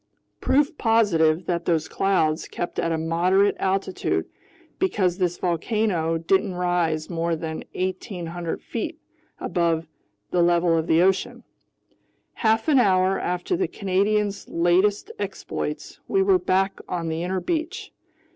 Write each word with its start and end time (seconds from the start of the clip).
Proof 0.39 0.79
positive 0.79 1.45
that 1.45 1.65
those 1.65 1.87
clouds 1.87 2.47
kept 2.47 2.79
at 2.79 2.91
a 2.91 2.97
moderate 2.97 3.55
altitude, 3.59 4.25
because 4.79 5.19
this 5.19 5.37
volcano 5.37 6.17
didn't 6.17 6.55
rise 6.55 7.07
more 7.07 7.35
than 7.35 7.63
1,800 7.75 8.63
feet 8.63 8.99
above 9.37 9.85
the 10.31 10.41
level 10.41 10.75
of 10.75 10.87
the 10.87 11.03
ocean. 11.03 11.43
Half 12.33 12.67
an 12.67 12.79
hour 12.79 13.19
after 13.19 13.55
the 13.55 13.67
Canadian's 13.67 14.49
latest 14.49 15.11
exploits, 15.19 15.99
we 16.07 16.23
were 16.23 16.39
back 16.39 16.79
on 16.89 17.07
the 17.07 17.21
inner 17.21 17.39
beach. 17.39 17.91